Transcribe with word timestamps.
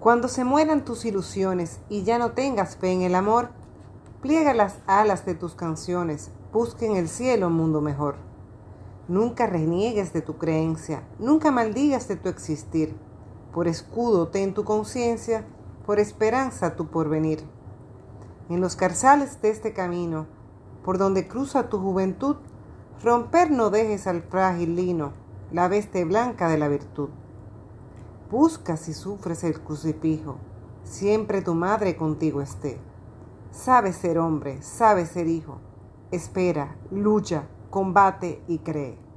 Cuando 0.00 0.28
se 0.28 0.44
mueran 0.44 0.86
tus 0.86 1.04
ilusiones 1.04 1.78
y 1.90 2.04
ya 2.04 2.18
no 2.18 2.32
tengas 2.32 2.76
fe 2.76 2.90
en 2.90 3.02
el 3.02 3.14
amor, 3.14 3.50
pliega 4.22 4.54
las 4.54 4.78
alas 4.86 5.26
de 5.26 5.34
tus 5.34 5.54
canciones, 5.54 6.30
busca 6.54 6.86
en 6.86 6.96
el 6.96 7.06
cielo 7.06 7.48
un 7.48 7.52
mundo 7.52 7.82
mejor. 7.82 8.14
Nunca 9.08 9.46
reniegues 9.46 10.14
de 10.14 10.22
tu 10.22 10.38
creencia, 10.38 11.02
nunca 11.18 11.50
maldigas 11.50 12.08
de 12.08 12.16
tu 12.16 12.30
existir. 12.30 12.96
Por 13.52 13.68
escudo 13.68 14.28
ten 14.28 14.54
tu 14.54 14.64
conciencia, 14.64 15.44
por 15.84 15.98
esperanza 15.98 16.76
tu 16.76 16.86
porvenir. 16.86 17.44
En 18.48 18.62
los 18.62 18.76
carzales 18.76 19.42
de 19.42 19.50
este 19.50 19.74
camino, 19.74 20.26
por 20.82 20.96
donde 20.96 21.28
cruza 21.28 21.68
tu 21.68 21.78
juventud, 21.78 22.36
romper 23.04 23.50
no 23.50 23.68
dejes 23.68 24.06
al 24.06 24.22
frágil 24.22 24.76
lino, 24.76 25.12
la 25.52 25.68
veste 25.68 26.06
blanca 26.06 26.48
de 26.48 26.56
la 26.56 26.68
virtud. 26.68 27.10
Busca 28.30 28.76
si 28.76 28.94
sufres 28.94 29.42
el 29.42 29.60
crucifijo, 29.60 30.36
siempre 30.84 31.42
tu 31.42 31.54
madre 31.54 31.96
contigo 31.96 32.40
esté. 32.40 32.78
Sabe 33.50 33.92
ser 33.92 34.18
hombre, 34.18 34.62
sabe 34.62 35.04
ser 35.04 35.26
hijo. 35.26 35.58
Espera, 36.12 36.76
lucha, 36.92 37.48
combate 37.70 38.40
y 38.46 38.58
cree. 38.58 39.09